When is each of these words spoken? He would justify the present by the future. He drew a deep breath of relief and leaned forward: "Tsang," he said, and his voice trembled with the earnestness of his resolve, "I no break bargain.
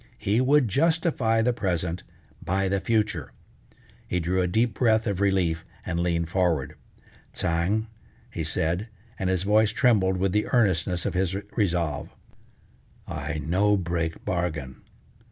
He 0.17 0.41
would 0.41 0.67
justify 0.67 1.43
the 1.43 1.53
present 1.53 2.01
by 2.43 2.67
the 2.67 2.79
future. 2.79 3.33
He 4.07 4.19
drew 4.19 4.41
a 4.41 4.47
deep 4.47 4.73
breath 4.73 5.05
of 5.05 5.21
relief 5.21 5.63
and 5.85 5.99
leaned 5.99 6.27
forward: 6.29 6.73
"Tsang," 7.33 7.85
he 8.31 8.43
said, 8.43 8.87
and 9.19 9.29
his 9.29 9.43
voice 9.43 9.69
trembled 9.69 10.17
with 10.17 10.31
the 10.31 10.47
earnestness 10.47 11.05
of 11.05 11.13
his 11.13 11.35
resolve, 11.55 12.09
"I 13.07 13.43
no 13.45 13.77
break 13.77 14.25
bargain. 14.25 14.81